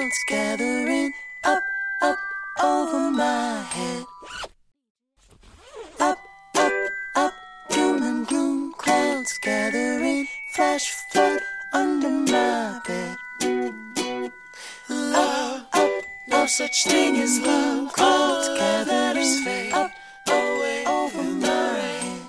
[0.00, 1.12] clouds gathering
[1.44, 1.62] up,
[2.00, 2.18] up
[2.62, 4.06] over my head.
[6.00, 6.18] Up,
[6.56, 6.72] up,
[7.16, 7.34] up,
[7.68, 11.40] doom and gloom, clouds gathering, flash flood
[11.74, 13.16] under my bed.
[14.88, 15.90] Up, up,
[16.28, 19.90] no such thing as love, clouds gathering up,
[20.28, 22.22] away over my head.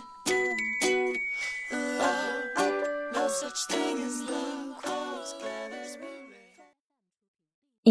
[1.71, 3.65] Up, up, no such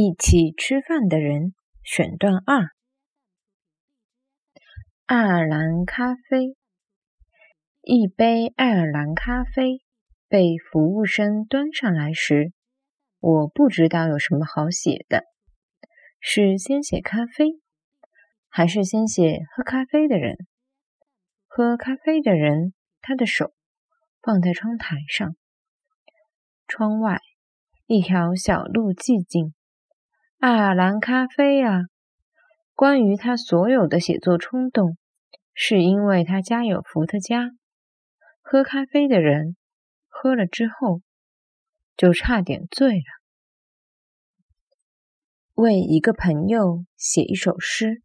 [0.03, 2.71] 一起吃饭的人选段二：
[5.05, 6.57] 爱尔兰咖啡。
[7.83, 9.83] 一杯爱尔兰咖啡
[10.27, 12.55] 被服务生端上来时，
[13.19, 15.25] 我不知道有什么好写的，
[16.19, 17.61] 是先写咖啡，
[18.49, 20.39] 还是先写喝咖啡的人？
[21.46, 23.52] 喝咖啡的人，他的手
[24.23, 25.37] 放在窗台上，
[26.67, 27.21] 窗外
[27.85, 29.52] 一条小路寂静。
[30.41, 31.83] 爱尔兰咖啡啊！
[32.74, 34.96] 关于他所有的写作冲动，
[35.52, 37.51] 是因为他家有伏特加。
[38.41, 39.55] 喝咖啡的人
[40.09, 41.02] 喝了之后，
[41.95, 43.05] 就差点醉了。
[45.57, 48.01] 为一个朋友写一首诗，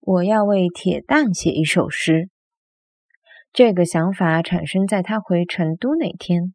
[0.00, 2.30] 我要为铁蛋写一首诗。
[3.52, 6.52] 这个想法产生在他回成都那天，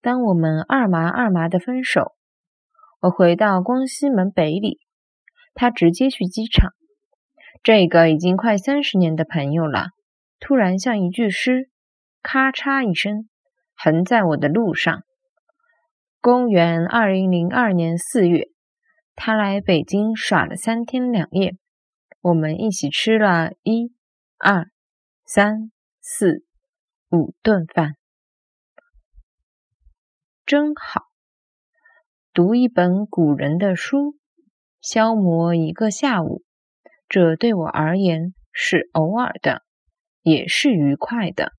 [0.00, 2.14] 当我们二麻二麻的分手。
[3.00, 4.78] 我回到光西门北里，
[5.54, 6.72] 他直接去机场。
[7.62, 9.88] 这个已经快三十年的朋友了，
[10.38, 11.70] 突然像一句诗，
[12.22, 13.28] 咔嚓一声，
[13.74, 15.02] 横在我的路上。
[16.20, 18.48] 公元二零零二年四月，
[19.14, 21.56] 他来北京耍了三天两夜，
[22.20, 23.94] 我们一起吃了一、
[24.36, 24.70] 二、
[25.24, 26.44] 三、四、
[27.10, 27.96] 五顿饭，
[30.44, 31.09] 真好。
[32.32, 34.14] 读一本古人的书，
[34.80, 36.44] 消磨一个下午，
[37.08, 39.62] 这对我而言是偶尔的，
[40.22, 41.50] 也是愉快的。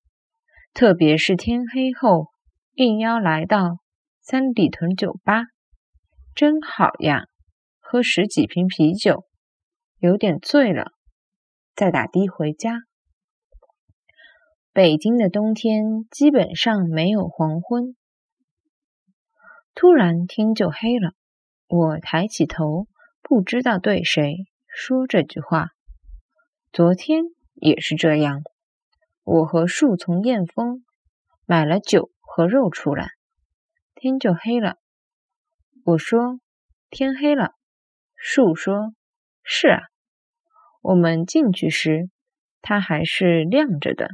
[0.72, 2.28] 特别是天黑后，
[2.72, 3.80] 应邀来到
[4.22, 5.44] 三里屯酒吧，
[6.34, 7.26] 真好呀！
[7.78, 9.26] 喝十几瓶啤酒，
[9.98, 10.92] 有点醉了，
[11.74, 12.78] 再打的回家。
[14.72, 17.94] 北京的冬天基本上没有黄昏。
[19.74, 21.12] 突然天就黑了，
[21.66, 22.86] 我抬起头，
[23.22, 25.70] 不知道对谁说这句话。
[26.72, 27.24] 昨天
[27.54, 28.42] 也是这样，
[29.24, 30.84] 我和树从燕峰
[31.46, 33.10] 买了酒和肉出来，
[33.94, 34.76] 天就黑了。
[35.84, 36.38] 我说
[36.90, 37.52] 天黑了，
[38.16, 38.94] 树说
[39.42, 39.82] 是啊。
[40.82, 42.10] 我们进去时，
[42.60, 44.10] 它还是亮着的。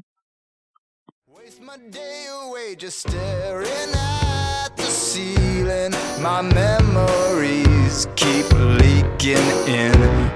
[5.69, 5.93] feeling.
[6.21, 9.93] My memories keep leaking in.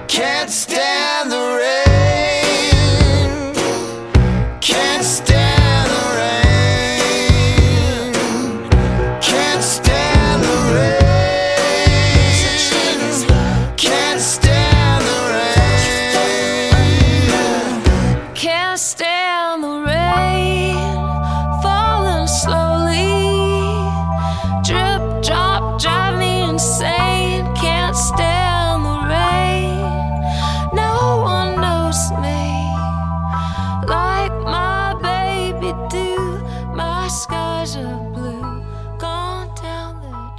[0.08, 0.91] Can't stand.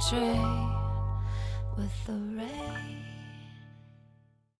[0.08, 0.70] train
[1.76, 3.03] with the rain.